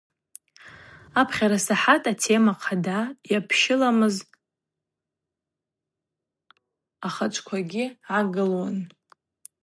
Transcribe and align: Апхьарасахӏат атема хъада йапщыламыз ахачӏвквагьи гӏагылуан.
Апхьарасахӏат 1.21 2.03
атема 2.11 2.53
хъада 2.61 2.99
йапщыламыз 3.31 4.15
ахачӏвквагьи 7.07 7.85
гӏагылуан. 8.05 8.77